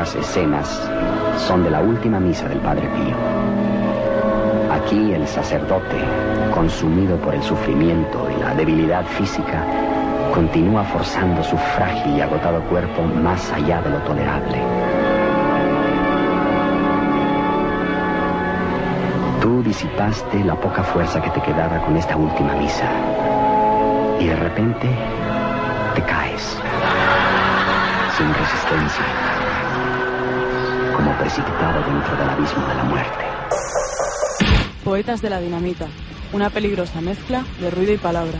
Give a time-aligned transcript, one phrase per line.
[0.00, 0.66] escenas
[1.36, 3.16] son de la última misa del Padre Pío.
[4.72, 5.98] Aquí el sacerdote,
[6.54, 9.62] consumido por el sufrimiento y la debilidad física,
[10.34, 14.58] continúa forzando su frágil y agotado cuerpo más allá de lo tolerable.
[19.42, 22.88] Tú disipaste la poca fuerza que te quedaba con esta última misa.
[24.18, 24.88] Y de repente
[25.94, 26.58] te caes.
[28.16, 29.29] Sin resistencia.
[31.18, 33.24] Precipitado dentro del abismo de la muerte.
[34.84, 35.86] Poetas de la Dinamita,
[36.32, 38.38] una peligrosa mezcla de ruido y palabra.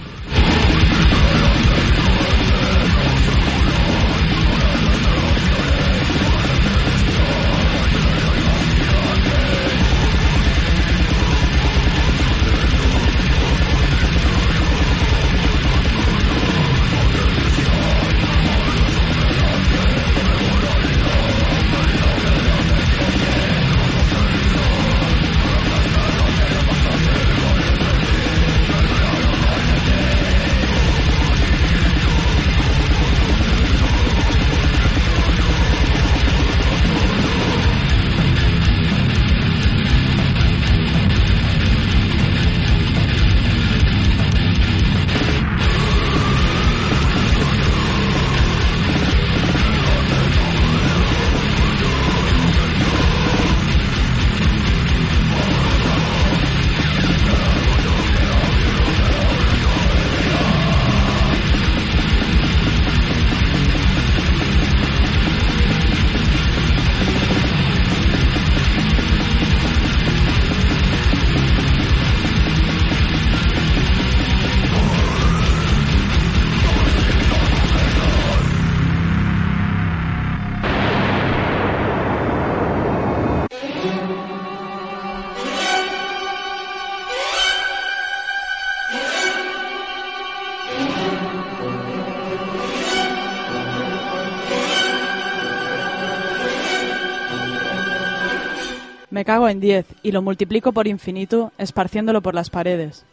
[99.31, 103.07] Cago en 10 y lo multiplico por infinito, esparciéndolo por las paredes.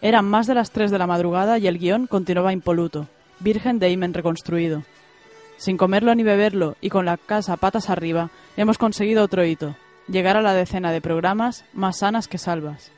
[0.00, 3.08] Eran más de las 3 de la madrugada y el guion continuaba impoluto,
[3.40, 4.84] virgen de imen reconstruido.
[5.56, 9.74] Sin comerlo ni beberlo y con la casa patas arriba, hemos conseguido otro hito,
[10.06, 12.92] llegar a la decena de programas más sanas que salvas.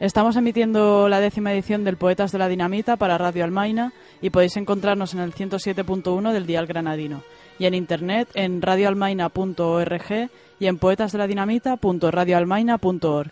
[0.00, 4.56] Estamos emitiendo la décima edición del Poetas de la Dinamita para Radio Almaina y podéis
[4.56, 7.22] encontrarnos en el 107.1 del Dial Granadino
[7.60, 13.30] y en internet en radioalmaina.org y en poetasdeladinamita.radioalmaina.org.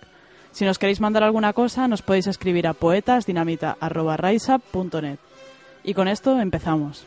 [0.52, 5.18] Si nos queréis mandar alguna cosa, nos podéis escribir a poetasdinamita.risap.net.
[5.82, 7.06] Y con esto empezamos.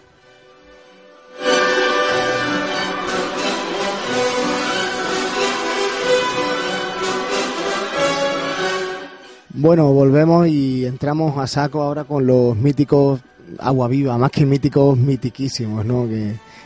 [9.60, 13.22] Bueno, volvemos y entramos a saco ahora con los míticos
[13.58, 16.08] Agua Viva, más que míticos, mitiquísimos, ¿no?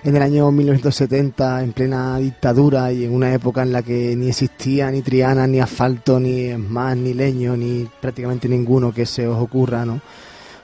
[0.03, 4.29] En el año 1970, en plena dictadura y en una época en la que ni
[4.29, 9.37] existía ni Triana, ni asfalto, ni más, ni leño, ni prácticamente ninguno que se os
[9.39, 10.01] ocurra, ¿no?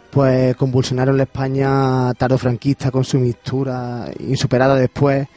[0.09, 5.27] Pues convulsionaron la España tardofranquista con su mixtura insuperada después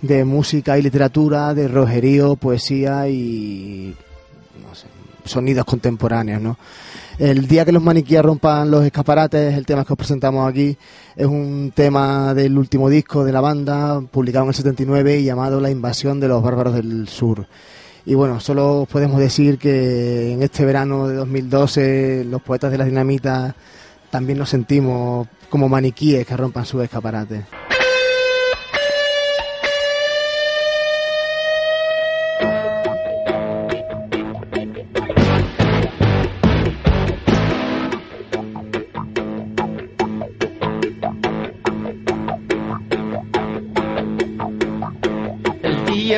[0.00, 3.94] de música y literatura, de rojerío, poesía y
[4.66, 4.86] no sé,
[5.24, 6.56] sonidos contemporáneos, ¿no?
[7.22, 10.76] El día que los maniquíes rompan los escaparates, el tema que os presentamos aquí,
[11.14, 15.60] es un tema del último disco de la banda, publicado en el 79 y llamado
[15.60, 17.46] La invasión de los bárbaros del sur.
[18.06, 22.86] Y bueno, solo podemos decir que en este verano de 2012 los poetas de la
[22.86, 23.54] dinamita
[24.10, 27.44] también nos sentimos como maniquíes que rompan sus escaparates.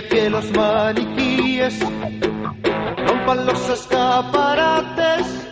[0.02, 1.79] Que los maniquíes
[3.06, 5.49] rompan los escaparates,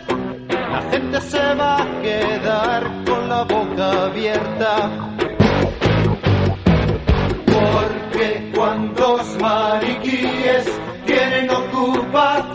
[0.49, 4.91] la gente se va a quedar con la boca abierta.
[7.47, 10.67] Porque cuando los maniquíes
[11.07, 12.52] tienen ocupaciones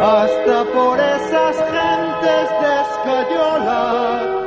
[0.00, 4.42] hasta por esas gentes de escayola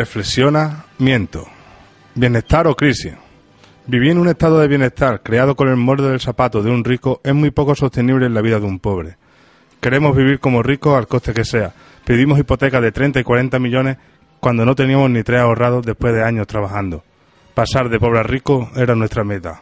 [0.00, 1.46] Reflexiona, miento.
[2.14, 3.12] Bienestar o crisis.
[3.86, 7.20] Vivir en un estado de bienestar creado con el molde del zapato de un rico
[7.22, 9.18] es muy poco sostenible en la vida de un pobre.
[9.78, 11.74] Queremos vivir como ricos al coste que sea.
[12.06, 13.98] Pedimos hipotecas de 30 y 40 millones
[14.40, 17.04] cuando no teníamos ni tres ahorrados después de años trabajando.
[17.52, 19.60] Pasar de pobre a rico era nuestra meta.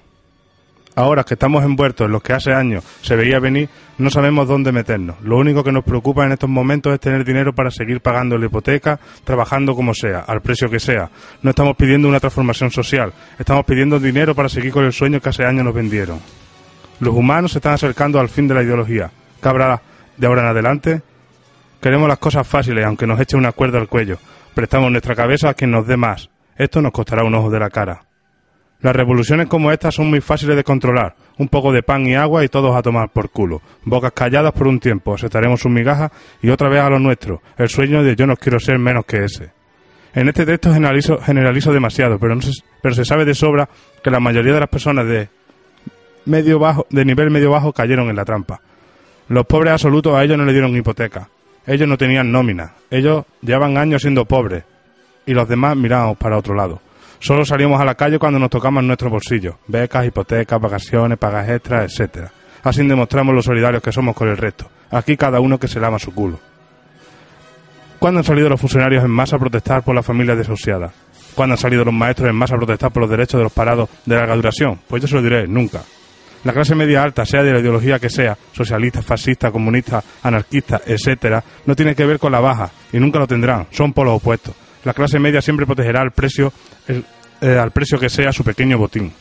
[0.99, 4.73] Ahora que estamos envueltos en lo que hace años se veía venir, no sabemos dónde
[4.73, 5.14] meternos.
[5.23, 8.47] Lo único que nos preocupa en estos momentos es tener dinero para seguir pagando la
[8.47, 11.09] hipoteca, trabajando como sea, al precio que sea.
[11.40, 15.28] No estamos pidiendo una transformación social, estamos pidiendo dinero para seguir con el sueño que
[15.28, 16.19] hace años nos vendieron.
[16.99, 19.09] Los humanos se están acercando al fin de la ideología.
[19.40, 19.81] ¿Qué habrá
[20.17, 21.02] de ahora en adelante?
[21.81, 24.19] Queremos las cosas fáciles, aunque nos eche una cuerda al cuello.
[24.52, 26.28] Prestamos nuestra cabeza a quien nos dé más.
[26.57, 28.07] Esto nos costará un ojo de la cara.
[28.80, 31.16] Las revoluciones como estas son muy fáciles de controlar.
[31.38, 33.61] Un poco de pan y agua y todos a tomar por culo.
[33.85, 37.42] Bocas calladas por un tiempo, aceptaremos sus migajas y otra vez a lo nuestro.
[37.56, 39.50] El sueño de yo no quiero ser menos que ese.
[40.14, 43.68] En este texto generalizo, demasiado, pero, no se, pero se sabe de sobra
[44.02, 45.28] que la mayoría de las personas de
[46.25, 48.61] medio bajo, de nivel medio bajo cayeron en la trampa.
[49.28, 51.28] Los pobres absolutos a ellos no le dieron hipoteca.
[51.66, 52.75] Ellos no tenían nómina.
[52.90, 54.64] Ellos llevan años siendo pobres.
[55.26, 56.80] Y los demás mirábamos para otro lado.
[57.20, 59.56] Solo salíamos a la calle cuando nos tocamos nuestros bolsillos.
[59.66, 62.30] Becas, hipotecas, vacaciones, pagas extras, etcétera.
[62.62, 64.70] Así demostramos lo solidarios que somos con el resto.
[64.90, 66.38] Aquí cada uno que se lama su culo.
[67.98, 70.92] ¿Cuándo han salido los funcionarios en masa a protestar por las familias desahuciadas?
[71.34, 73.88] ¿Cuándo han salido los maestros en masa a protestar por los derechos de los parados
[74.06, 74.78] de larga duración?
[74.87, 75.82] Pues yo se lo diré, nunca.
[76.44, 81.42] La clase media alta, sea de la ideología que sea, socialista, fascista, comunista, anarquista, etcétera,
[81.66, 84.54] no tiene que ver con la baja y nunca lo tendrán, son polos opuestos.
[84.85, 86.52] La clase media siempre protegerá al precio,
[86.87, 87.04] el-
[87.40, 89.12] eh, al precio que sea su pequeño botín.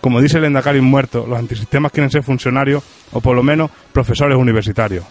[0.00, 4.36] Como dice el Endacari muerto, los antisistemas quieren ser funcionarios o por lo menos profesores
[4.38, 5.04] universitarios.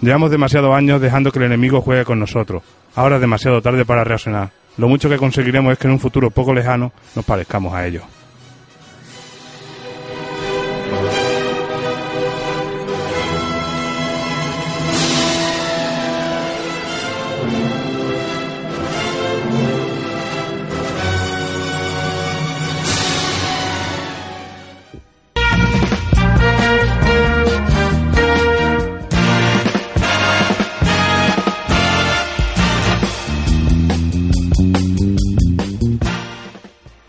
[0.00, 2.62] Llevamos demasiados años dejando que el enemigo juegue con nosotros.
[2.94, 4.50] Ahora es demasiado tarde para reaccionar.
[4.76, 8.04] Lo mucho que conseguiremos es que en un futuro poco lejano nos parezcamos a ellos.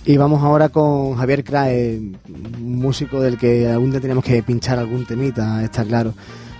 [0.09, 4.79] Y vamos ahora con Javier Crae, un músico del que algún día tenemos que pinchar
[4.79, 6.15] algún temita, está claro.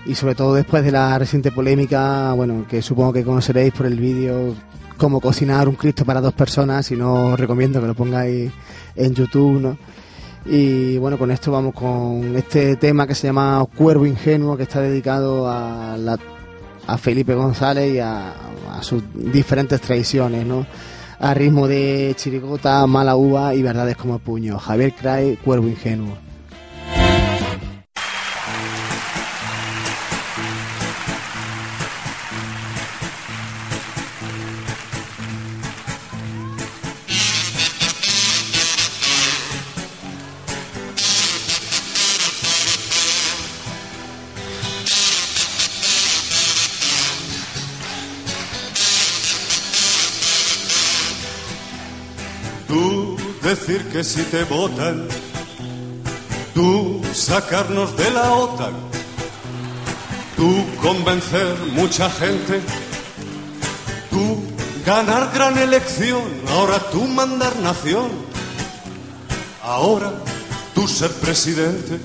[0.06, 3.98] Y sobre todo después de la reciente polémica, bueno, que supongo que conoceréis por el
[3.98, 4.54] vídeo
[4.96, 8.52] cómo cocinar un Cristo para dos personas, y no os recomiendo que lo pongáis
[8.94, 9.76] en YouTube, ¿no?
[10.46, 14.80] Y bueno, con esto vamos con este tema que se llama Cuervo Ingenuo, que está
[14.80, 16.18] dedicado a, la-
[16.86, 18.32] a Felipe González y a,
[18.72, 20.64] a sus diferentes traiciones, ¿no?
[21.22, 24.58] A ritmo de chirigota, mala uva y verdades como puño.
[24.58, 26.29] Javier Cray, Cuervo Ingenuo.
[53.60, 55.06] Decir que si te votan,
[56.54, 58.72] tú sacarnos de la OTAN,
[60.36, 62.60] tú convencer mucha gente,
[64.10, 64.42] tú
[64.86, 68.08] ganar gran elección, ahora tú mandar nación,
[69.62, 70.12] ahora
[70.74, 72.00] tú ser presidente,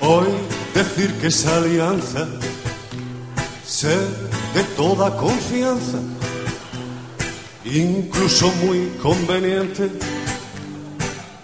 [0.00, 0.28] hoy
[0.74, 2.26] decir que esa alianza
[3.66, 4.08] ser
[4.54, 5.98] de toda confianza
[7.64, 9.90] incluso muy conveniente.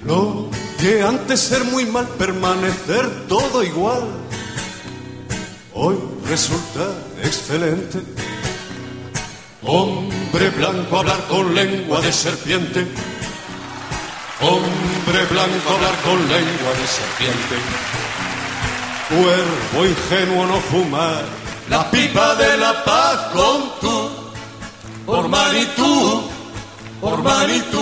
[0.04, 4.02] Lo que antes ser muy mal, permanecer todo igual,
[5.74, 5.96] hoy
[6.28, 6.86] resulta
[7.22, 8.00] excelente.
[9.62, 12.86] Hombre blanco hablar con lengua de serpiente.
[14.40, 17.56] Hombre blanco hablar con lengua de serpiente.
[19.08, 24.15] Cuervo ingenuo no fumar la pipa de la paz con tú
[25.06, 26.22] por Manitú,
[27.00, 27.78] por Manitú.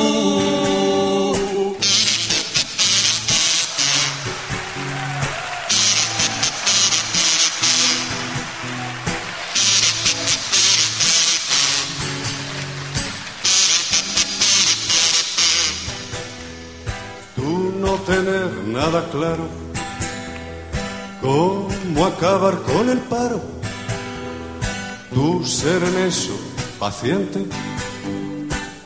[17.35, 19.49] Tú no tener nada claro,
[21.23, 23.41] cómo acabar con el paro,
[25.15, 26.44] tú ser en eso
[26.85, 27.41] paciente,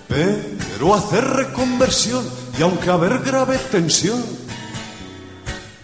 [0.06, 2.24] pero hacer reconversión
[2.56, 4.24] y aunque haber grave tensión,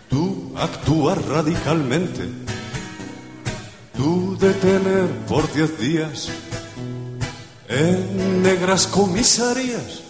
[0.09, 2.29] tú actuar radicalmente,
[3.97, 6.29] tú detener por diez días
[7.69, 10.03] en negras comisarías,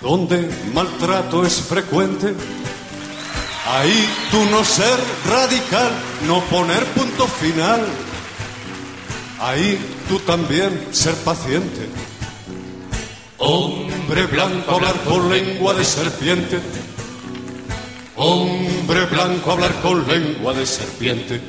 [0.00, 2.34] donde maltrato es frecuente.
[3.76, 5.92] Ahí tú no ser radical,
[6.26, 7.86] no poner punto final.
[9.40, 11.88] Ahí tú también ser paciente.
[13.36, 16.58] Hombre blanco hablar con lengua de serpiente.
[18.16, 21.40] Hombre blanco hablar con lengua de serpiente.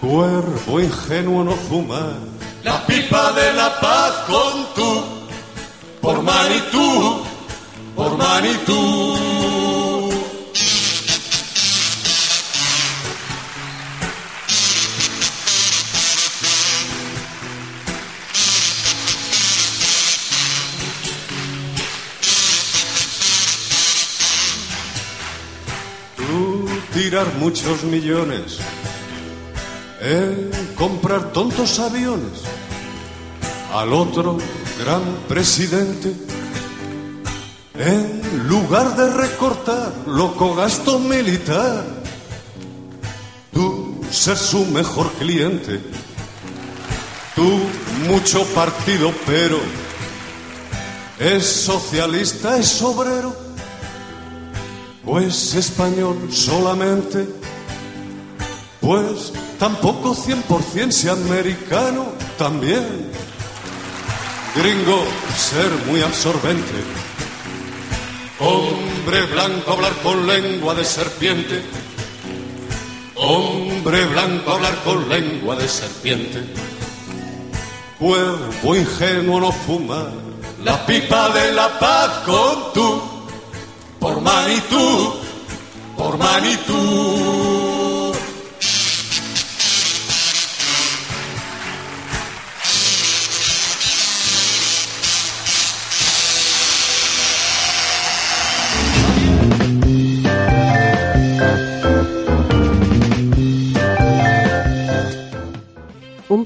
[0.00, 2.16] Cuervo ingenuo no fumar.
[2.64, 5.04] La pipa de la paz con tú.
[6.00, 7.22] Por Manitú,
[7.94, 9.39] por Manitú.
[27.10, 28.58] Tirar muchos millones
[30.00, 32.42] en comprar tontos aviones
[33.74, 34.38] al otro
[34.78, 36.14] gran presidente.
[37.74, 41.84] En lugar de recortar loco gasto militar,
[43.52, 45.80] tú ser su mejor cliente.
[47.34, 47.58] Tú
[48.06, 49.58] mucho partido, pero
[51.18, 53.49] es socialista, es obrero,
[55.10, 57.28] pues español solamente,
[58.80, 62.06] pues tampoco 100% si americano
[62.38, 63.10] también.
[64.54, 65.02] Gringo,
[65.36, 66.84] ser muy absorbente.
[68.38, 71.60] Hombre blanco, hablar con lengua de serpiente.
[73.16, 76.40] Hombre blanco, hablar con lengua de serpiente.
[77.98, 80.12] Cuerpo ingenuo no fumar
[80.62, 83.09] la pipa de la paz con tú.
[84.30, 85.14] Manitú,
[85.96, 87.49] por Manitú.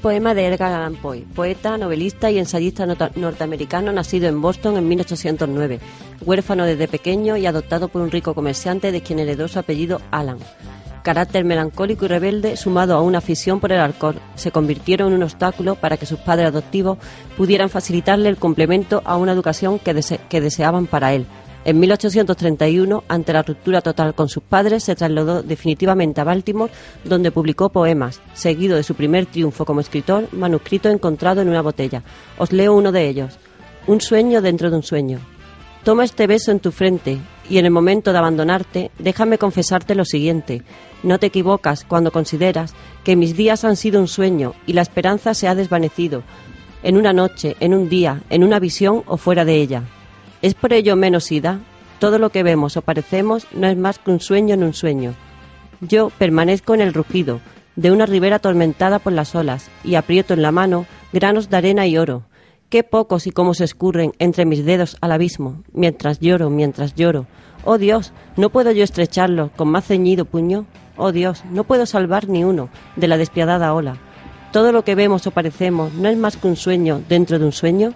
[0.05, 5.79] Poema de Edgar Allan Poe, poeta, novelista y ensayista norteamericano nacido en Boston en 1809,
[6.23, 10.37] huérfano desde pequeño y adoptado por un rico comerciante de quien heredó su apellido Allan.
[11.01, 15.23] Carácter melancólico y rebelde, sumado a una afición por el alcohol, se convirtieron en un
[15.23, 16.99] obstáculo para que sus padres adoptivos
[17.35, 21.25] pudieran facilitarle el complemento a una educación que deseaban para él.
[21.65, 26.71] En 1831, ante la ruptura total con sus padres, se trasladó definitivamente a Baltimore,
[27.03, 32.03] donde publicó poemas, seguido de su primer triunfo como escritor, manuscrito encontrado en una botella.
[32.37, 33.39] Os leo uno de ellos.
[33.87, 35.19] Un sueño dentro de un sueño.
[35.83, 37.17] Toma este beso en tu frente
[37.49, 40.61] y en el momento de abandonarte, déjame confesarte lo siguiente.
[41.01, 45.33] No te equivocas cuando consideras que mis días han sido un sueño y la esperanza
[45.33, 46.21] se ha desvanecido,
[46.83, 49.83] en una noche, en un día, en una visión o fuera de ella.
[50.45, 51.59] ¿Es por ello menos ida?
[51.97, 55.15] Todo lo que vemos o parecemos no es más que un sueño en un sueño.
[55.81, 57.39] Yo permanezco en el rugido
[57.75, 61.87] de una ribera atormentada por las olas y aprieto en la mano granos de arena
[61.87, 62.25] y oro.
[62.69, 67.25] Qué pocos y cómo se escurren entre mis dedos al abismo, mientras lloro, mientras lloro.
[67.63, 70.67] Oh Dios, ¿no puedo yo estrecharlo con más ceñido puño?
[70.95, 73.97] Oh Dios, no puedo salvar ni uno de la despiadada ola.
[74.51, 77.51] Todo lo que vemos o parecemos no es más que un sueño dentro de un
[77.51, 77.95] sueño.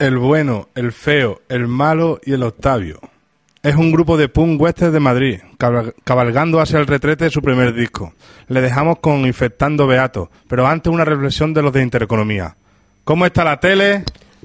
[0.00, 2.98] El bueno, el feo, el malo y el Octavio.
[3.62, 7.42] Es un grupo de punk western de Madrid, cabal- cabalgando hacia el retrete de su
[7.42, 8.14] primer disco.
[8.48, 12.56] Le dejamos con Infectando Beato, pero antes una reflexión de los de Intereconomía.
[13.04, 14.04] ¿Cómo está la tele?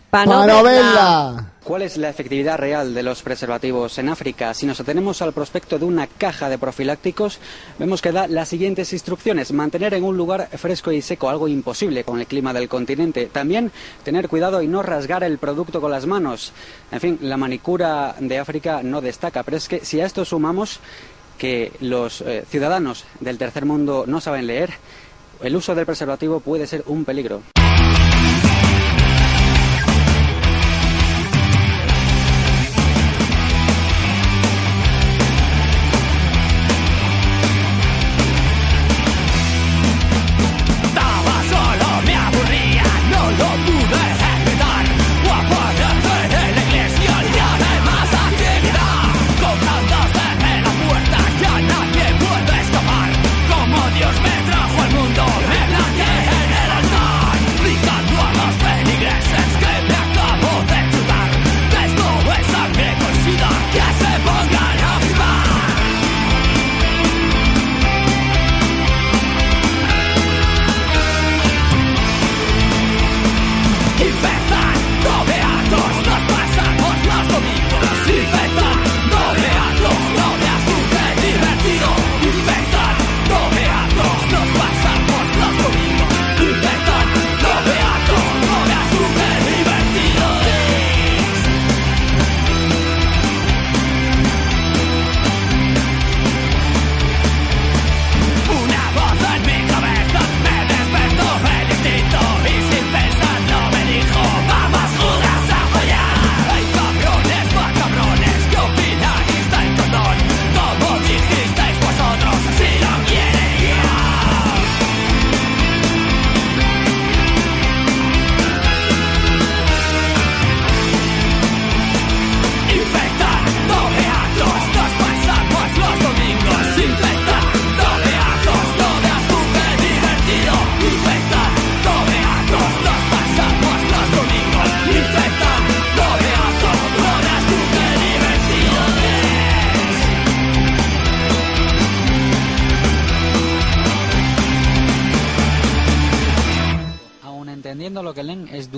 [0.10, 1.52] Pa' ¡Para no no verla.
[1.66, 4.54] ¿Cuál es la efectividad real de los preservativos en África?
[4.54, 7.40] Si nos atenemos al prospecto de una caja de profilácticos,
[7.80, 9.52] vemos que da las siguientes instrucciones.
[9.52, 13.26] Mantener en un lugar fresco y seco, algo imposible con el clima del continente.
[13.34, 13.72] También
[14.04, 16.54] tener cuidado y no rasgar el producto con las manos.
[16.92, 20.80] En fin, la manicura de África no destaca, pero es que si a esto sumamos
[21.40, 24.70] que los eh, ciudadanos del tercer mundo no saben leer,
[25.42, 27.42] el uso del preservativo puede ser un peligro.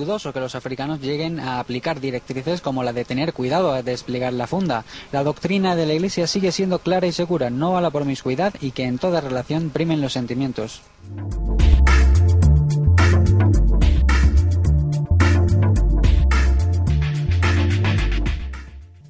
[0.07, 4.31] Dudoso que los africanos lleguen a aplicar directrices como la de tener cuidado de desplegar
[4.31, 4.85] la funda.
[5.11, 8.71] La doctrina de la Iglesia sigue siendo clara y segura, no a la promiscuidad y
[8.71, 10.81] que en toda relación primen los sentimientos.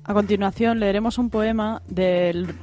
[0.04, 2.56] A continuación leeremos un poema del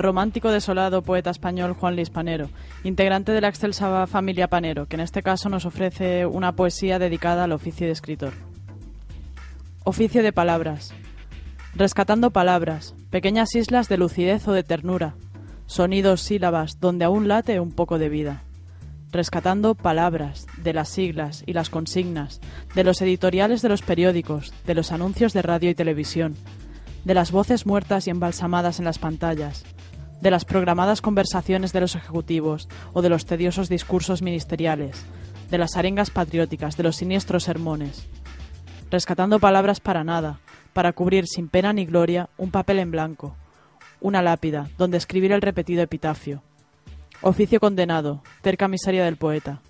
[0.00, 2.48] romántico desolado poeta español Juan Luis Panero,
[2.84, 7.44] integrante de la excelsa familia Panero, que en este caso nos ofrece una poesía dedicada
[7.44, 8.32] al oficio de escritor.
[9.84, 10.92] Oficio de palabras.
[11.74, 15.14] Rescatando palabras, pequeñas islas de lucidez o de ternura,
[15.66, 18.42] sonidos, sílabas, donde aún late un poco de vida.
[19.12, 22.40] Rescatando palabras, de las siglas y las consignas,
[22.74, 26.36] de los editoriales de los periódicos, de los anuncios de radio y televisión,
[27.04, 29.64] de las voces muertas y embalsamadas en las pantallas,
[30.20, 35.04] de las programadas conversaciones de los ejecutivos o de los tediosos discursos ministeriales,
[35.50, 38.06] de las arengas patrióticas, de los siniestros sermones,
[38.90, 40.40] rescatando palabras para nada,
[40.72, 43.36] para cubrir sin pena ni gloria un papel en blanco,
[44.00, 46.42] una lápida donde escribir el repetido epitafio.
[47.22, 49.60] Oficio condenado, terca miseria del poeta,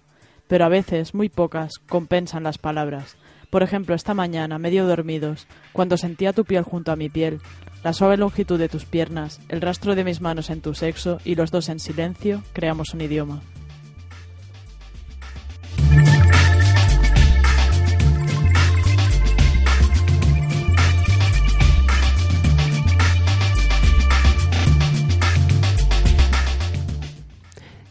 [0.47, 3.17] pero a veces, muy pocas, compensan las palabras.
[3.51, 7.41] Por ejemplo, esta mañana, medio dormidos, cuando sentía tu piel junto a mi piel,
[7.83, 11.35] la suave longitud de tus piernas, el rastro de mis manos en tu sexo y
[11.35, 13.43] los dos en silencio, creamos un idioma.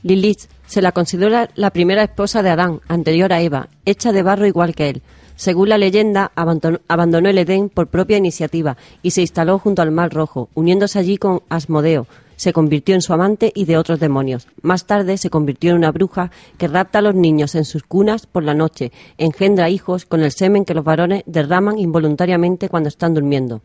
[0.01, 4.47] Lilith se la considera la primera esposa de Adán, anterior a Eva, hecha de barro
[4.47, 5.03] igual que él.
[5.39, 10.13] Según la leyenda, abandonó, el Edén por propia iniciativa y se instaló junto al Mar
[10.13, 12.08] Rojo, uniéndose allí con Asmodeo.
[12.36, 14.49] Se convirtió en su amante y de otros demonios.
[14.63, 18.25] Más tarde se convirtió en una bruja que rapta a los niños en sus cunas
[18.25, 23.13] por la noche, engendra hijos con el semen que los varones derraman involuntariamente cuando están
[23.13, 23.62] durmiendo.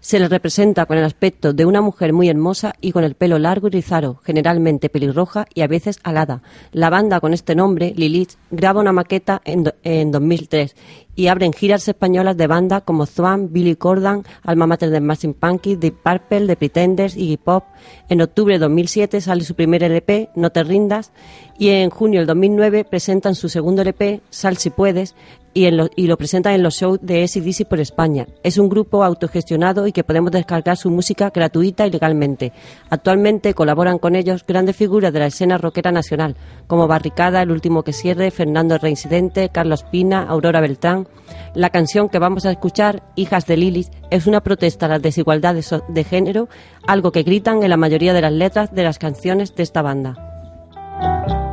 [0.00, 3.38] Se le representa con el aspecto de una mujer muy hermosa y con el pelo
[3.40, 6.40] largo y rizado, generalmente pelirroja y a veces alada.
[6.72, 10.76] La banda con este nombre, Lilith, graba una maqueta en, do- en 2003
[11.16, 15.80] y abren giras españolas de banda como Swan, Billy Corgan, Alma Mater de Smashing Pumpkins,
[15.80, 17.64] Deep Purple, The Pretenders, Iggy Pop.
[18.08, 21.10] En octubre de 2007 sale su primer LP, No te rindas,
[21.58, 25.16] y en junio del 2009 presentan su segundo LP, Sal si puedes,
[25.58, 28.26] y, lo, y lo presentan en los shows de SDC por España.
[28.44, 32.52] Es un grupo autogestionado y que podemos descargar su música gratuita y legalmente.
[32.90, 36.36] Actualmente colaboran con ellos grandes figuras de la escena rockera nacional,
[36.68, 41.08] como Barricada, El Último que Cierre, Fernando Reincidente, Carlos Pina, Aurora Beltrán.
[41.54, 45.74] La canción que vamos a escuchar, Hijas de Lilis, es una protesta a las desigualdades
[45.88, 46.48] de género,
[46.86, 51.47] algo que gritan en la mayoría de las letras de las canciones de esta banda.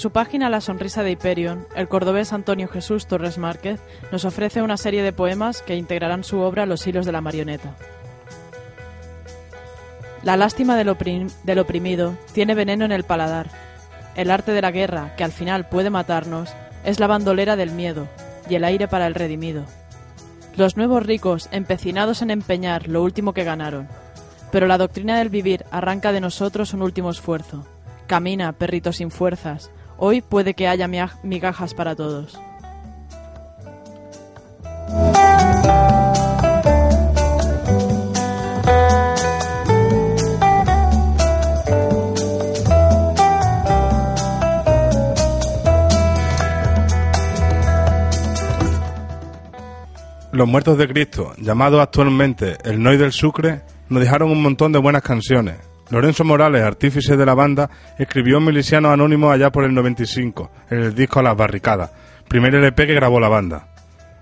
[0.00, 4.78] Su página La Sonrisa de Hyperion, el cordobés Antonio Jesús Torres Márquez nos ofrece una
[4.78, 7.76] serie de poemas que integrarán su obra Los hilos de la marioneta.
[10.22, 10.96] La lástima del,
[11.44, 13.50] del oprimido tiene veneno en el paladar.
[14.16, 16.48] El arte de la guerra, que al final puede matarnos,
[16.82, 18.08] es la bandolera del miedo
[18.48, 19.66] y el aire para el redimido.
[20.56, 23.86] Los nuevos ricos, empecinados en empeñar lo último que ganaron.
[24.50, 27.66] Pero la doctrina del vivir arranca de nosotros un último esfuerzo.
[28.06, 29.70] Camina, perrito sin fuerzas.
[30.02, 32.40] Hoy puede que haya migajas para todos.
[50.32, 53.60] Los muertos de Cristo, llamados actualmente el Noy del Sucre,
[53.90, 55.69] nos dejaron un montón de buenas canciones.
[55.90, 60.94] Lorenzo Morales, artífice de la banda, escribió Milicianos Anónimos allá por el 95, en el
[60.94, 61.90] disco Las Barricadas,
[62.28, 63.66] primer LP que grabó la banda.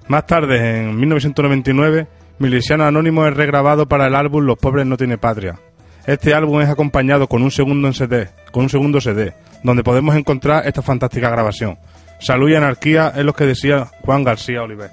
[0.08, 2.06] Más tarde, en 1999,
[2.38, 5.60] Milicianos Anónimos es regrabado para el álbum Los Pobres No Tiene Patria.
[6.06, 10.16] Este álbum es acompañado con un segundo en CD, con un segundo CD, donde podemos
[10.16, 11.78] encontrar esta fantástica grabación.
[12.18, 14.90] Salud y anarquía es lo que decía Juan García Oliver.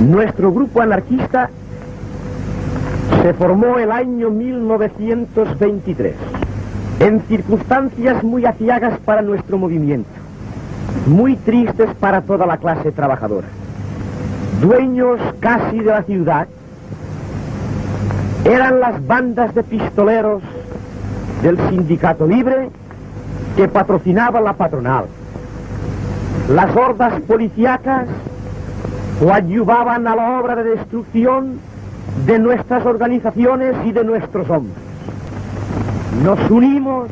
[0.00, 1.48] Nuestro grupo anarquista
[3.22, 6.14] se formó el año 1923,
[7.00, 10.10] en circunstancias muy aciagas para nuestro movimiento,
[11.06, 13.46] muy tristes para toda la clase trabajadora.
[14.60, 16.46] Dueños casi de la ciudad
[18.44, 20.42] eran las bandas de pistoleros
[21.42, 22.68] del sindicato libre
[23.56, 25.06] que patrocinaba la patronal.
[26.50, 28.06] Las hordas policíacas
[29.18, 31.58] coadyuvaban a la obra de destrucción
[32.26, 34.76] de nuestras organizaciones y de nuestros hombres.
[36.22, 37.08] Nos unimos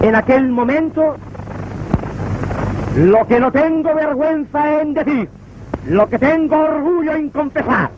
[0.00, 1.16] en aquel momento
[2.96, 5.28] lo que no tengo vergüenza en decir,
[5.88, 7.90] lo que tengo orgullo en confesar.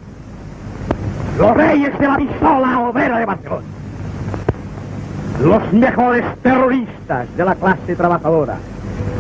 [1.39, 3.67] Los reyes de la pistola obrera de Barcelona.
[5.43, 8.57] Los mejores terroristas de la clase trabajadora.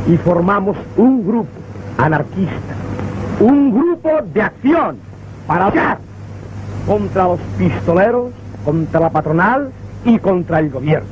[0.09, 1.49] Y formamos un grupo
[1.99, 2.75] anarquista
[3.41, 4.97] un grupo de acción
[5.47, 5.99] para luchar
[6.87, 8.31] contra los pistoleros,
[8.65, 9.71] contra la patronal
[10.05, 11.09] y contra el gobierno.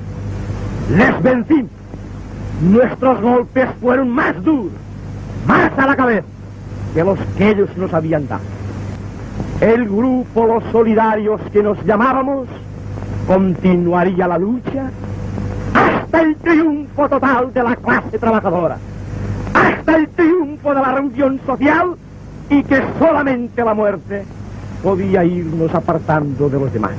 [0.97, 1.71] Les vencimos.
[2.63, 4.73] Nuestros golpes fueron más duros,
[5.47, 6.27] más a la cabeza
[6.95, 8.43] que los que ellos nos habían dado.
[9.61, 12.47] El grupo Los Solidarios que nos llamábamos
[13.27, 14.91] continuaría la lucha
[15.75, 18.77] hasta el triunfo total de la clase trabajadora,
[19.53, 21.97] hasta el triunfo de la reunión social
[22.49, 24.25] y que solamente la muerte
[24.85, 26.93] podía irnos apartando de los demás.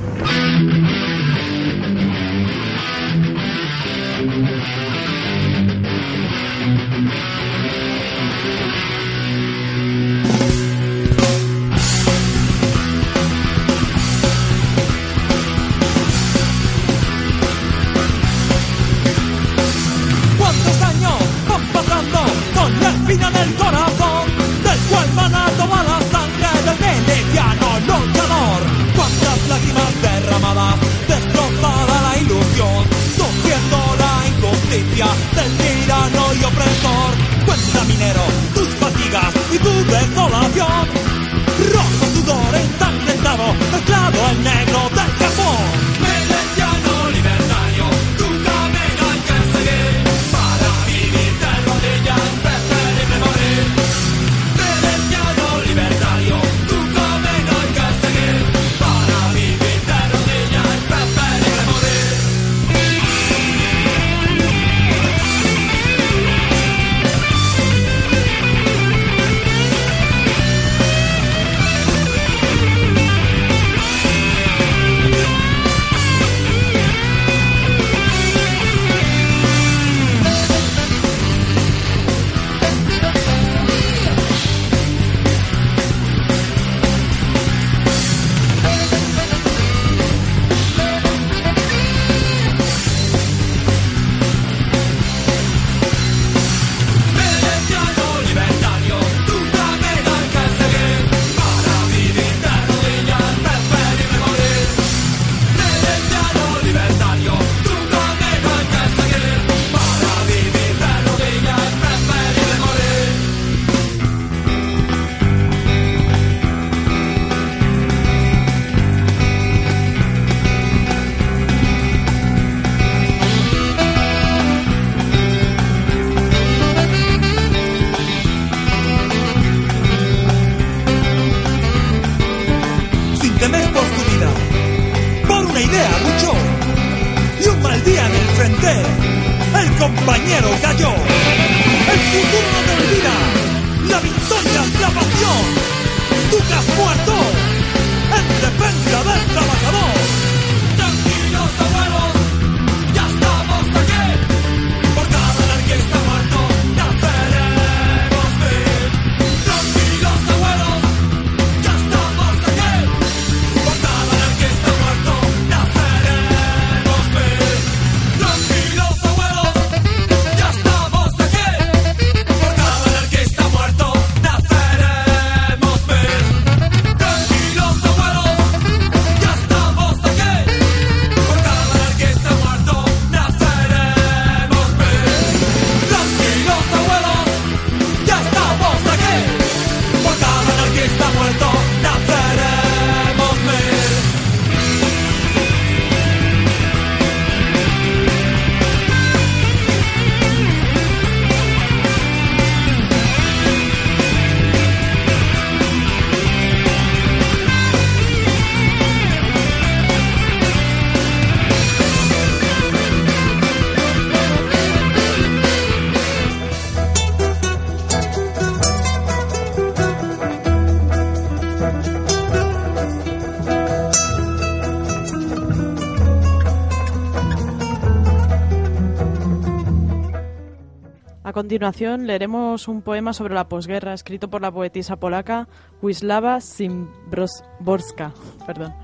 [231.46, 235.46] Continuación leeremos un poema sobre la posguerra escrito por la poetisa polaca
[235.80, 238.12] Wisława Szymborska.
[238.44, 238.74] Perdón.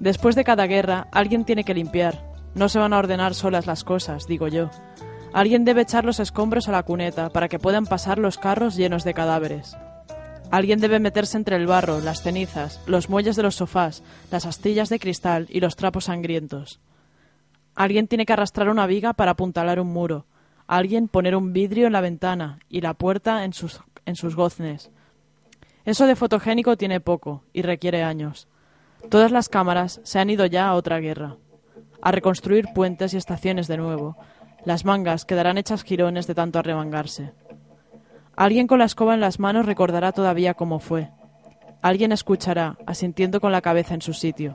[0.00, 2.28] Después de cada guerra, alguien tiene que limpiar.
[2.56, 4.68] No se van a ordenar solas las cosas, digo yo.
[5.32, 9.04] Alguien debe echar los escombros a la cuneta para que puedan pasar los carros llenos
[9.04, 9.76] de cadáveres.
[10.50, 14.88] Alguien debe meterse entre el barro, las cenizas, los muelles de los sofás, las astillas
[14.88, 16.80] de cristal y los trapos sangrientos.
[17.76, 20.26] Alguien tiene que arrastrar una viga para apuntalar un muro.
[20.66, 24.90] Alguien poner un vidrio en la ventana y la puerta en sus, en sus goznes.
[25.84, 28.48] Eso de fotogénico tiene poco y requiere años.
[29.08, 31.36] Todas las cámaras se han ido ya a otra guerra,
[32.02, 34.16] a reconstruir puentes y estaciones de nuevo.
[34.64, 37.32] Las mangas quedarán hechas jirones de tanto arremangarse.
[38.34, 41.10] Alguien con la escoba en las manos recordará todavía cómo fue.
[41.82, 44.54] Alguien escuchará, asintiendo con la cabeza en su sitio,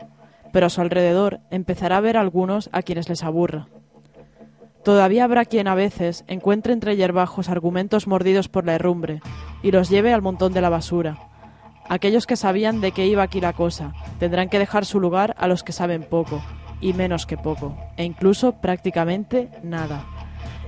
[0.51, 3.69] pero a su alrededor empezará a ver algunos a quienes les aburra.
[4.83, 9.21] Todavía habrá quien a veces encuentre entre yerbajos argumentos mordidos por la herrumbre
[9.61, 11.17] y los lleve al montón de la basura.
[11.87, 15.47] Aquellos que sabían de qué iba aquí la cosa tendrán que dejar su lugar a
[15.47, 16.41] los que saben poco,
[16.79, 20.03] y menos que poco, e incluso prácticamente nada.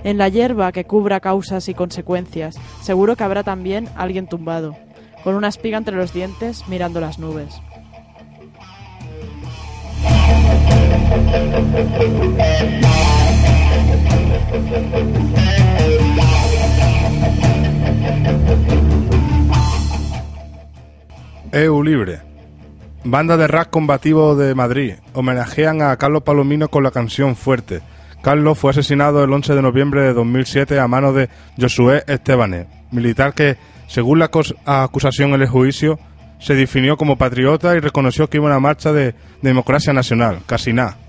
[0.03, 4.75] En la hierba que cubra causas y consecuencias, seguro que habrá también alguien tumbado,
[5.23, 7.61] con una espiga entre los dientes mirando las nubes.
[21.53, 22.21] EU Libre.
[23.03, 24.95] Banda de rap combativo de Madrid.
[25.13, 27.81] Homenajean a Carlos Palomino con la canción Fuerte.
[28.23, 33.33] Carlos fue asesinado el 11 de noviembre de 2007 a manos de Josué Estebanes, militar
[33.33, 33.57] que,
[33.87, 34.31] según la
[34.65, 35.99] acusación en el juicio,
[36.39, 40.73] se definió como patriota y reconoció que iba a una marcha de democracia nacional, casi
[40.73, 41.02] nada.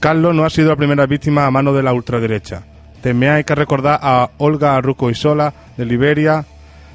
[0.00, 2.62] Carlos no ha sido la primera víctima a mano de la ultraderecha.
[3.02, 6.44] También hay que recordar a Olga Rukoisola de Liberia,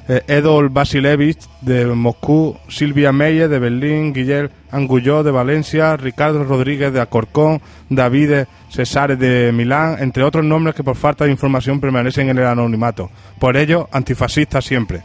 [0.08, 6.92] eh, Edol Basilevich de Moscú, Silvia Meyer de Berlín, Guillermo Angulló de Valencia, Ricardo Rodríguez
[6.92, 12.28] de Alcorcón, David Cesares de Milán, entre otros nombres que por falta de información permanecen
[12.28, 13.10] en el anonimato.
[13.38, 15.02] Por ello, antifascistas siempre.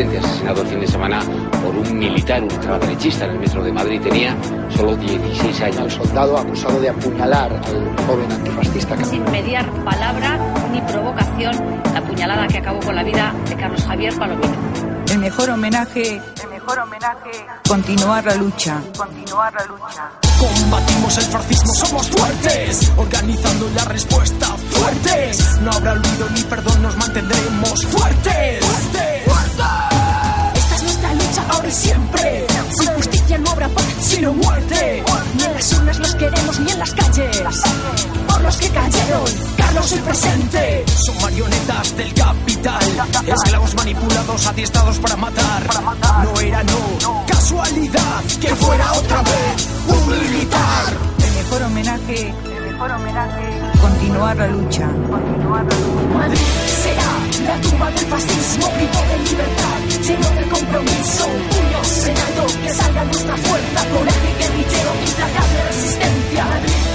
[0.00, 1.20] Adolescente asesinado el fin de semana
[1.62, 4.36] por un militar ultraderechista en el metro de Madrid tenía
[4.74, 5.78] solo 16 años.
[5.78, 9.04] El soldado acusado de apuñalar al joven antifascista.
[9.04, 10.38] Sin mediar palabra
[10.72, 14.54] ni provocación, la puñalada que acabó con la vida de Carlos Javier Palomino.
[15.10, 17.30] El mejor homenaje, el mejor homenaje,
[17.68, 20.10] continuar la lucha, continuar la lucha.
[20.38, 24.46] Combatimos el fascismo, somos fuertes, organizando la respuesta
[24.80, 25.60] fuertes.
[25.60, 28.64] No habrá olvido ni perdón, nos mantendremos fuertes.
[28.64, 29.19] Esta es nuestra
[31.70, 32.46] lucha siempre.
[32.78, 35.02] Sin justicia no habrá paz, sino muerte.
[35.36, 37.42] Ni en las urnas los queremos, ni en las calles.
[38.26, 39.24] Por los que cayeron,
[39.56, 40.84] Carlos el presente.
[41.06, 42.82] Son marionetas del capital,
[43.26, 45.62] esclavos manipulados, adiestrados para matar.
[46.24, 50.84] No era no, casualidad que fuera otra vez un militar.
[51.24, 54.86] El mejor homenaje, el mejor homenaje, continuar la lucha.
[56.14, 56.40] Madrid
[56.82, 57.10] será
[57.46, 63.36] la tumba del fascismo, grito de libertad, lleno de compromiso, puños en que salga nuestra
[63.36, 66.44] fuerza, coraje guerrillero, implacable resistencia.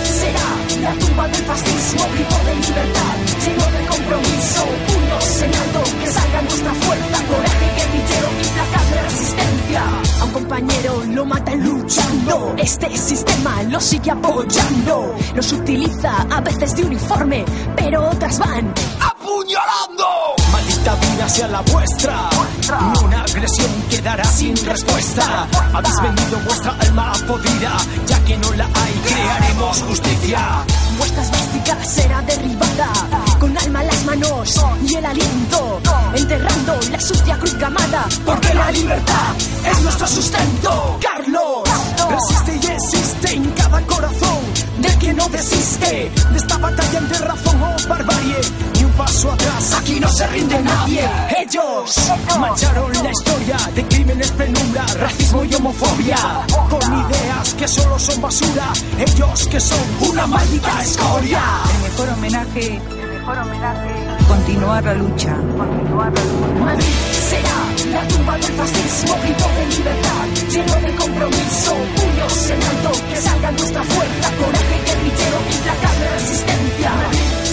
[0.03, 5.51] Será la tumba del fascismo, grito de libertad, lleno de compromiso, puños en
[5.99, 9.83] que salga nuestra fuerza, coraje guerrillero, implacable resistencia.
[10.19, 16.75] A un compañero lo matan luchando, este sistema lo sigue apoyando, los utiliza a veces
[16.75, 17.45] de uniforme,
[17.75, 20.34] pero otras van ¡Apuñalando!
[21.15, 22.29] Vida sea la vuestra.
[22.93, 25.47] Ni una agresión quedará sin respuesta.
[25.73, 27.77] Habéis vendido vuestra alma podrida.
[28.05, 30.39] Ya que no la hay, crearemos justicia.
[30.97, 32.89] Vuestra esvástica será derribada
[33.39, 35.81] con alma en las manos y el aliento,
[36.15, 38.05] enterrando la sucia cruz gamada.
[38.25, 39.35] Porque la libertad
[39.71, 40.99] es nuestro sustento.
[41.01, 41.63] Carlos,
[42.09, 44.39] resiste y existe en cada corazón
[44.79, 48.74] del que no desiste de esta batalla entre razón o barbarie.
[48.97, 51.09] Paso atrás, aquí no se rinde nadie.
[51.37, 56.17] Ellos mancharon la historia de crímenes, penumbra, racismo y homofobia.
[56.69, 58.71] Con ideas que solo son basura.
[58.97, 59.79] Ellos que son
[60.09, 61.41] una maldita escoria.
[61.75, 62.81] El mejor homenaje,
[64.27, 65.35] continuar la lucha.
[65.35, 66.85] Madrid
[67.29, 73.15] será la tumba del fascismo, grito de libertad, lleno de compromiso, puños en alto, que
[73.17, 76.89] salga nuestra fuerza, coraje guerrillero, implacable resistencia.
[76.95, 77.44] Madrid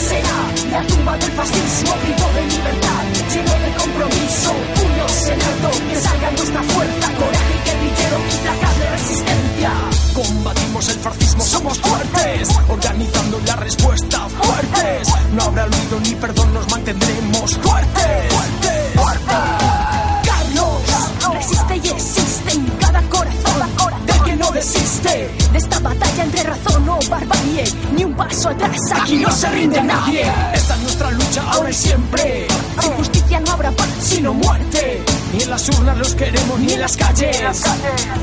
[0.72, 6.30] la tumba del fascismo, grito de libertad, lleno de compromiso, puños en alto, que salga
[6.30, 9.72] nuestra fuerza, coraje guerrillero, implacable resistencia.
[10.14, 15.08] Combatimos el fascismo, somos fuertes, organizando la respuesta fuertes.
[15.32, 18.32] No habrá olvido ni perdón, nos mantendremos fuertes.
[18.94, 19.71] Carlos,
[25.02, 29.82] de esta batalla entre razón o barbarie, ni un paso atrás, Aquí no se rinde
[29.82, 30.22] nadie.
[30.54, 32.46] Esta es nuestra lucha ahora y siempre.
[32.80, 35.02] Sin justicia no habrá paz, Sino muerte.
[35.32, 37.62] Ni en las urnas los queremos, ni en las calles.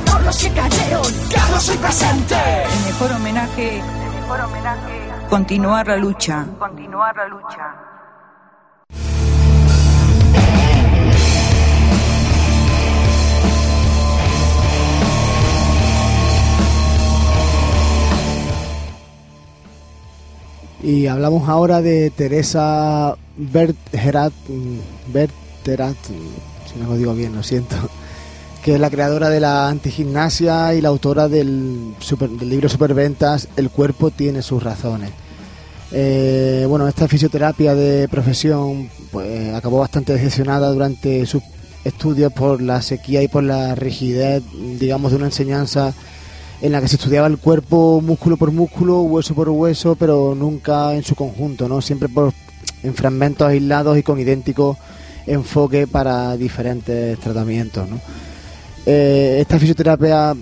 [0.05, 2.36] Por los que cayeron, Carlos, soy presente.
[2.36, 3.82] El mejor homenaje,
[5.30, 6.45] continuar la lucha.
[6.57, 7.99] Continuar la lucha.
[20.82, 24.32] Y hablamos ahora de Teresa Bergerat,
[25.11, 27.75] Bergerat, mm, si no lo digo bien, lo siento,
[28.63, 33.47] que es la creadora de la antigimnasia y la autora del, super- del libro Superventas
[33.57, 35.11] El cuerpo tiene sus razones.
[35.91, 41.41] Eh, bueno, esta fisioterapia de profesión pues acabó bastante decepcionada durante sus
[41.84, 44.43] estudios por la sequía y por la rigidez,
[44.80, 45.93] digamos, de una enseñanza
[46.62, 50.93] en la que se estudiaba el cuerpo músculo por músculo, hueso por hueso, pero nunca
[50.93, 51.82] en su conjunto, ¿no?
[51.82, 52.34] Siempre por,
[52.84, 54.78] en fragmentos aislados y con idéntico
[55.26, 57.88] enfoque para diferentes tratamientos.
[58.86, 60.36] Eh, esta fisioterapia,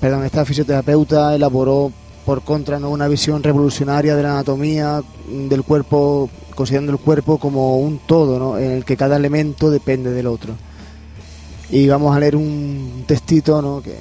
[0.00, 1.92] perdón, esta fisioterapeuta elaboró
[2.24, 2.90] por contra ¿no?
[2.90, 8.58] una visión revolucionaria de la anatomía del cuerpo, considerando el cuerpo como un todo, ¿no?
[8.58, 10.54] en el que cada elemento depende del otro.
[11.70, 13.80] Y vamos a leer un textito ¿no?
[13.82, 13.96] que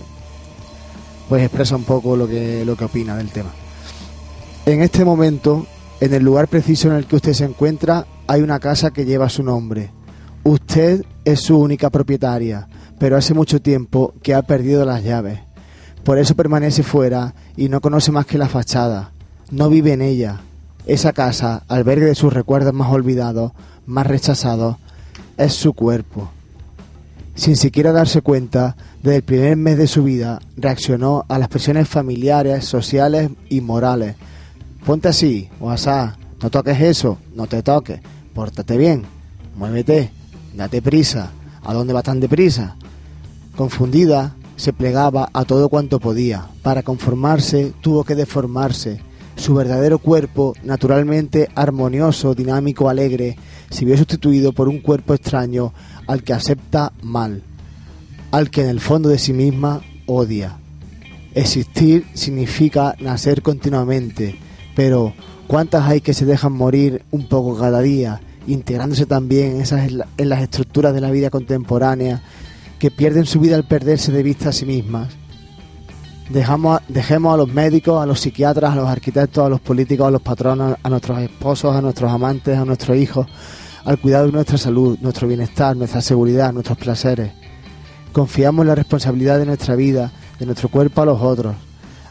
[1.29, 3.49] pues expresa un poco lo que, lo que opina del tema.
[4.65, 5.67] En este momento,
[5.99, 9.29] en el lugar preciso en el que usted se encuentra, hay una casa que lleva
[9.29, 9.91] su nombre.
[10.43, 12.67] Usted es su única propietaria,
[12.99, 15.39] pero hace mucho tiempo que ha perdido las llaves.
[16.03, 19.11] Por eso permanece fuera y no conoce más que la fachada.
[19.51, 20.41] No vive en ella.
[20.85, 23.53] Esa casa, albergue de sus recuerdos más olvidados,
[23.87, 24.77] más rechazados,
[25.37, 26.29] es su cuerpo.
[27.33, 28.75] Sin siquiera darse cuenta,
[29.05, 34.15] desde el primer mes de su vida reaccionó a las presiones familiares, sociales y morales.
[34.83, 38.01] Ponte así, o asá, no toques eso, no te toques,
[38.33, 39.03] pórtate bien,
[39.55, 40.09] muévete,
[40.55, 41.29] date prisa,
[41.63, 42.77] ¿a dónde vas tan deprisa?
[43.55, 46.47] Confundida, se plegaba a todo cuanto podía.
[46.63, 49.01] Para conformarse, tuvo que deformarse.
[49.35, 53.37] Su verdadero cuerpo, naturalmente armonioso, dinámico, alegre,
[53.69, 55.73] se vio sustituido por un cuerpo extraño
[56.07, 57.43] al que acepta mal,
[58.31, 60.57] al que en el fondo de sí misma odia.
[61.33, 64.37] Existir significa nacer continuamente,
[64.75, 65.13] pero
[65.47, 70.29] ¿cuántas hay que se dejan morir un poco cada día, integrándose también en, esas, en
[70.29, 72.21] las estructuras de la vida contemporánea,
[72.79, 75.09] que pierden su vida al perderse de vista a sí mismas?
[76.29, 80.11] Dejamos, dejemos a los médicos, a los psiquiatras, a los arquitectos, a los políticos, a
[80.11, 83.27] los patronos, a nuestros esposos, a nuestros amantes, a nuestros hijos,
[83.83, 87.44] al cuidado de nuestra salud, nuestro bienestar, nuestra seguridad, nuestros placeres.
[88.15, 90.09] Confiamos la responsabilidad de nuestra vida,
[90.39, 91.53] de nuestro cuerpo a los otros.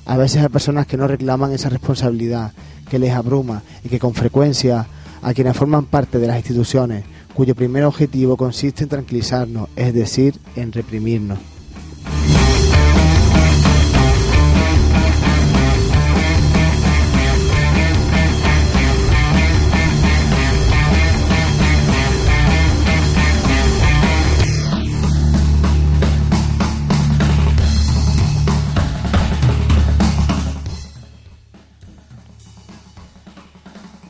[0.04, 2.52] A veces hay personas que no reclaman esa responsabilidad,
[2.90, 4.86] que les abruma y que con frecuencia
[5.22, 10.38] a quienes forman parte de las instituciones, cuyo primer objetivo consiste en tranquilizarnos, es decir,
[10.56, 11.53] en reprimirnos.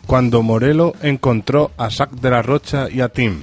[0.06, 3.42] Cuando Morelo encontró a Sac de la Rocha y a Tim.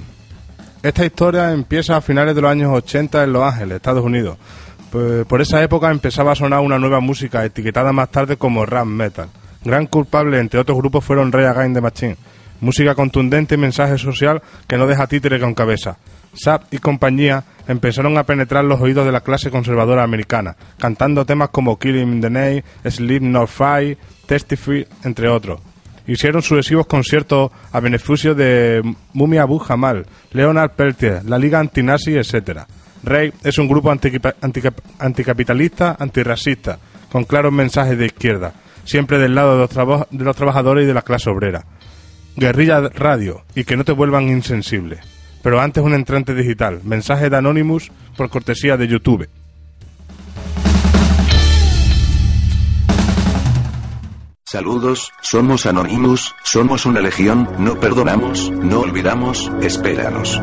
[0.82, 4.36] Esta historia empieza a finales de los años 80 en Los Ángeles, Estados Unidos.
[4.90, 8.86] Pues por esa época empezaba a sonar una nueva música etiquetada más tarde como rap
[8.86, 9.28] metal.
[9.64, 12.16] Gran culpable entre otros grupos fueron Ray Again de Machine.
[12.60, 15.98] Música contundente y mensaje social que no deja títere con cabeza.
[16.34, 21.50] Sap y compañía empezaron a penetrar los oídos de la clase conservadora americana, cantando temas
[21.50, 25.60] como Killing in the Name, Sleep Not Fight, Testify, entre otros.
[26.06, 28.82] Hicieron sucesivos conciertos a beneficio de
[29.12, 32.62] Mumia Abu Jamal, Leonard Peltier, la Liga Antinazi, etc.
[33.04, 33.90] Rey es un grupo
[35.00, 36.78] anticapitalista, antirracista,
[37.10, 38.52] con claros mensajes de izquierda,
[38.84, 41.64] siempre del lado de los, de los trabajadores y de la clase obrera.
[42.36, 45.00] Guerrilla Radio y que no te vuelvan insensible.
[45.42, 49.28] Pero antes un entrante digital, mensaje de Anonymous por cortesía de YouTube.
[54.52, 60.42] Saludos, somos Anonymous, somos una legión, no perdonamos, no olvidamos, espéranos.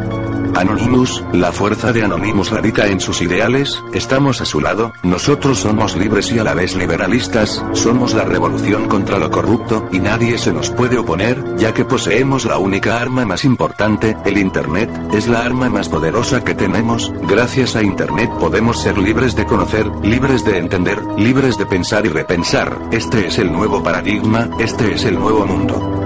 [0.56, 5.96] Anonymous, la fuerza de Anonymous radica en sus ideales, estamos a su lado, nosotros somos
[5.96, 10.54] libres y a la vez liberalistas, somos la revolución contra lo corrupto, y nadie se
[10.54, 15.42] nos puede oponer, ya que poseemos la única arma más importante, el Internet, es la
[15.42, 20.58] arma más poderosa que tenemos, gracias a Internet podemos ser libres de conocer, libres de
[20.58, 25.46] entender, libres de pensar y repensar, este es el nuevo paradigma, este es el nuevo
[25.46, 25.99] mundo.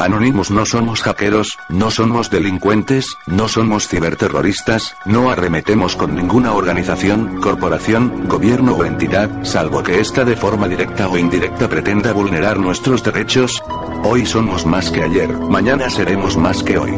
[0.00, 7.40] Anonymous no somos hackeros, no somos delincuentes, no somos ciberterroristas, no arremetemos con ninguna organización,
[7.40, 13.02] corporación, gobierno o entidad, salvo que ésta de forma directa o indirecta pretenda vulnerar nuestros
[13.02, 13.60] derechos.
[14.04, 16.92] Hoy somos más que ayer, mañana seremos más que hoy.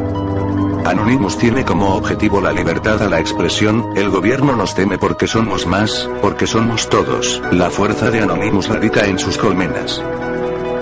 [0.85, 5.67] Anonymous tiene como objetivo la libertad a la expresión, el gobierno nos teme porque somos
[5.67, 10.03] más, porque somos todos, la fuerza de Anonymous radica en sus colmenas.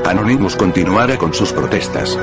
[0.09, 2.19] Anonymous continuará con sus protestas.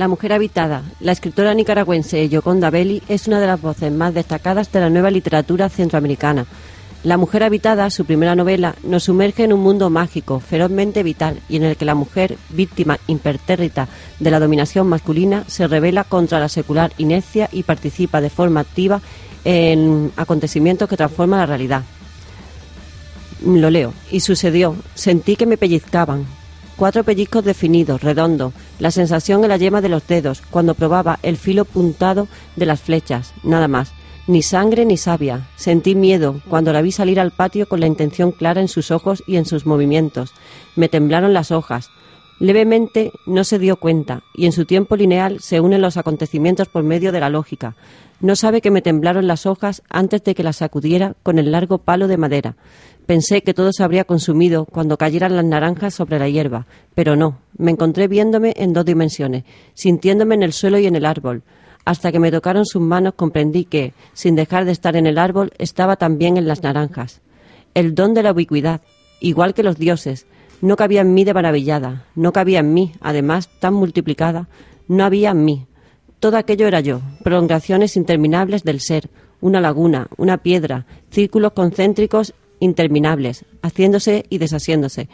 [0.00, 0.82] La mujer habitada.
[1.00, 5.10] La escritora nicaragüense Yoconda Belli es una de las voces más destacadas de la nueva
[5.10, 6.46] literatura centroamericana.
[7.04, 11.56] La mujer habitada, su primera novela, nos sumerge en un mundo mágico, ferozmente vital, y
[11.56, 13.88] en el que la mujer, víctima impertérrita
[14.18, 19.02] de la dominación masculina, se revela contra la secular inercia y participa de forma activa
[19.44, 21.82] en acontecimientos que transforman la realidad.
[23.44, 23.92] Lo leo.
[24.10, 24.76] Y sucedió.
[24.94, 26.39] Sentí que me pellizcaban.
[26.80, 28.54] Cuatro pellizcos definidos, redondos.
[28.78, 32.26] La sensación en la yema de los dedos, cuando probaba el filo puntado
[32.56, 33.34] de las flechas.
[33.42, 33.92] Nada más.
[34.26, 35.46] Ni sangre ni savia.
[35.56, 39.22] Sentí miedo cuando la vi salir al patio con la intención clara en sus ojos
[39.26, 40.32] y en sus movimientos.
[40.74, 41.90] Me temblaron las hojas.
[42.38, 46.82] Levemente no se dio cuenta, y en su tiempo lineal se unen los acontecimientos por
[46.82, 47.76] medio de la lógica.
[48.20, 51.76] No sabe que me temblaron las hojas antes de que las sacudiera con el largo
[51.76, 52.56] palo de madera.
[53.10, 57.40] Pensé que todo se habría consumido cuando cayeran las naranjas sobre la hierba, pero no.
[57.58, 59.42] Me encontré viéndome en dos dimensiones,
[59.74, 61.42] sintiéndome en el suelo y en el árbol.
[61.84, 65.50] Hasta que me tocaron sus manos comprendí que, sin dejar de estar en el árbol,
[65.58, 67.20] estaba también en las naranjas.
[67.74, 68.80] El don de la ubicuidad,
[69.18, 70.26] igual que los dioses,
[70.60, 74.46] no cabía en mí de maravillada, no cabía en mí, además, tan multiplicada,
[74.86, 75.66] no había en mí.
[76.20, 83.44] Todo aquello era yo, prolongaciones interminables del ser, una laguna, una piedra, círculos concéntricos interminables,
[83.62, 85.08] haciéndose y deshaciéndose.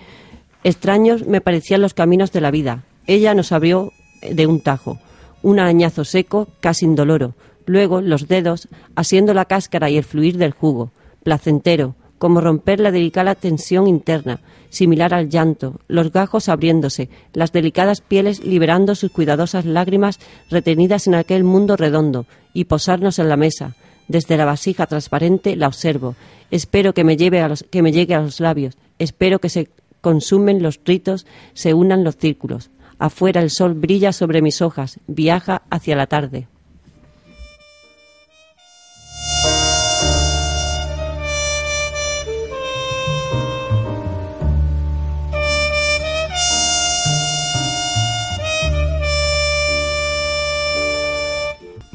[0.64, 2.84] Extraños me parecían los caminos de la vida.
[3.06, 4.98] Ella nos abrió de un tajo,
[5.42, 7.34] un arañazo seco, casi indoloro.
[7.66, 10.90] Luego los dedos, asiendo la cáscara y el fluir del jugo,
[11.22, 14.40] placentero, como romper la delicada tensión interna,
[14.70, 20.18] similar al llanto, los gajos abriéndose, las delicadas pieles liberando sus cuidadosas lágrimas
[20.50, 23.76] retenidas en aquel mundo redondo, y posarnos en la mesa.
[24.08, 26.14] Desde la vasija transparente la observo.
[26.50, 28.76] Espero que me, lleve a los, que me llegue a los labios.
[28.98, 29.68] Espero que se
[30.00, 32.70] consumen los ritos, se unan los círculos.
[32.98, 36.48] Afuera el sol brilla sobre mis hojas, viaja hacia la tarde.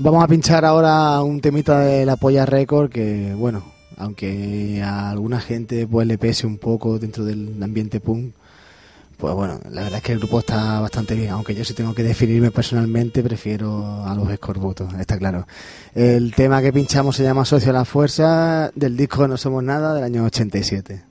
[0.03, 3.63] Vamos a pinchar ahora un temita de la Polla Record que, bueno,
[3.97, 8.33] aunque a alguna gente pues le pese un poco dentro del ambiente punk,
[9.17, 11.93] pues bueno, la verdad es que el grupo está bastante bien, aunque yo si tengo
[11.93, 15.45] que definirme personalmente prefiero a los escorbutos, está claro.
[15.93, 19.93] El tema que pinchamos se llama Socio a la Fuerza del disco No Somos Nada
[19.93, 21.03] del año 87.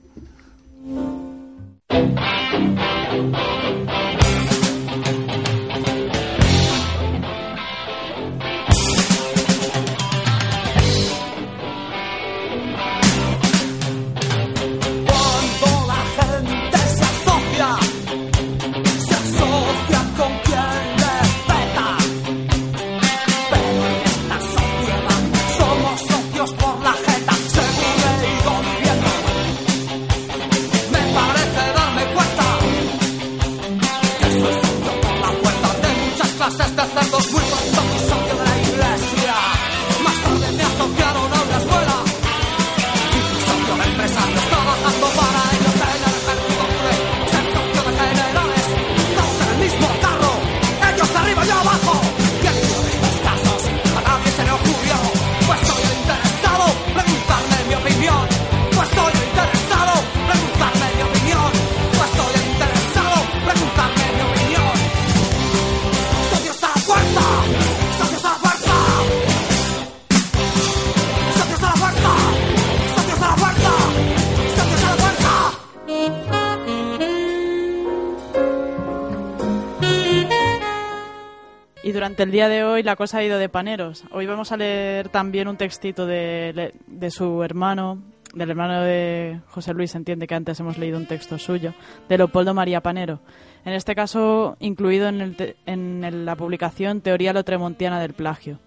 [82.21, 84.03] Durante el día de hoy la cosa ha ido de paneros.
[84.11, 86.71] Hoy vamos a leer también un textito de,
[87.09, 87.97] su hermano,
[88.35, 91.73] del hermano de José Luis, entiende que antes hemos leído un texto suyo,
[92.07, 93.21] de Leopoldo María Panero.
[93.65, 98.59] En este caso, incluido en, la publicación Teoría Lotremontiana del Plagio.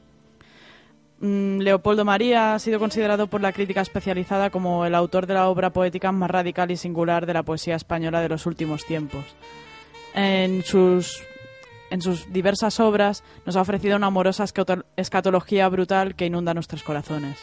[1.20, 5.48] Mm, Leopoldo María ha sido considerado por la crítica especializada como el autor de la
[5.48, 9.24] obra poética más radical y singular de la poesía española de los últimos tiempos.
[10.12, 11.22] En sus,
[11.94, 16.82] en sus diversas obras nos ha ofrecido una amorosa escato- escatología brutal que inunda nuestros
[16.82, 17.38] corazones.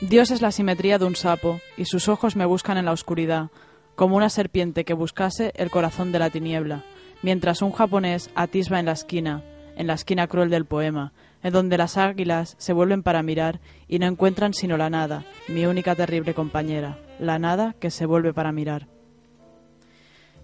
[0.00, 3.50] Dios es la simetría de un sapo, y sus ojos me buscan en la oscuridad,
[3.94, 6.82] como una serpiente que buscase el corazón de la tiniebla,
[7.22, 9.44] mientras un japonés atisba en la esquina,
[9.76, 11.12] en la esquina cruel del poema,
[11.44, 15.66] en donde las águilas se vuelven para mirar y no encuentran sino la nada, mi
[15.66, 18.91] única terrible compañera, la nada que se vuelve para mirar.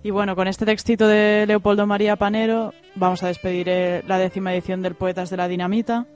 [0.02, 4.54] Y bueno, con este textito de Leopoldo María Panero vamos a despedir eh, la décima
[4.54, 6.06] edición del Poetas de la Dinamita,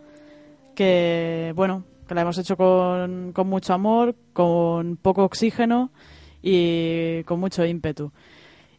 [0.75, 5.91] que bueno, que la hemos hecho con, con mucho amor, con poco oxígeno
[6.43, 8.13] y con mucho ímpetu.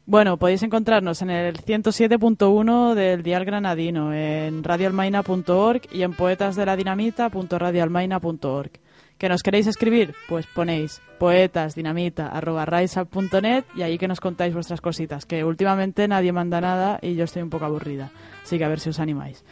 [0.05, 8.71] Bueno, podéis encontrarnos en el 107.1 del Dial Granadino, en radioalmaina.org y en poetasdeladinamita.radioalmaina.org.
[9.17, 10.13] ¿Que nos queréis escribir?
[10.27, 16.99] Pues ponéis poetasdinamita.riseup.net y ahí que nos contáis vuestras cositas, que últimamente nadie manda nada
[17.01, 18.11] y yo estoy un poco aburrida.
[18.43, 19.45] Así que a ver si os animáis.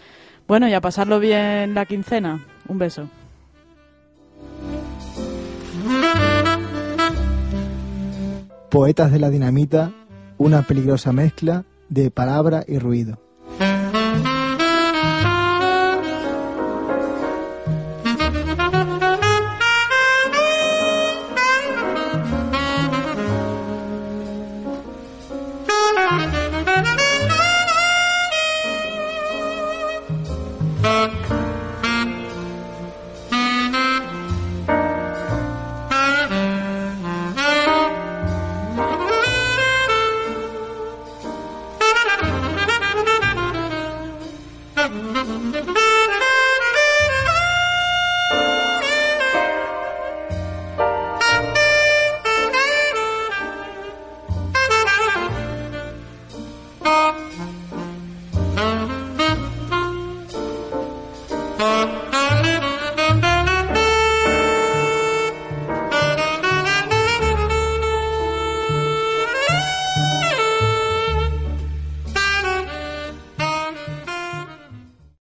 [0.48, 2.46] Bueno, y a pasarlo bien la quincena.
[2.68, 3.08] Un beso.
[8.70, 9.92] Poetas de la Dinamita,
[10.38, 13.20] una peligrosa mezcla de palabra y ruido.